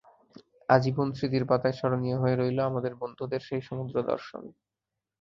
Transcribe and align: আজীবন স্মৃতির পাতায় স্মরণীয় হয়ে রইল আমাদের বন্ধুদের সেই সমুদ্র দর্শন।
আজীবন 0.69 1.07
স্মৃতির 1.13 1.45
পাতায় 1.45 1.75
স্মরণীয় 1.77 2.17
হয়ে 2.17 2.35
রইল 2.35 2.59
আমাদের 2.61 2.93
বন্ধুদের 2.95 3.41
সেই 3.41 3.61
সমুদ্র 3.61 3.95
দর্শন। 4.03 4.43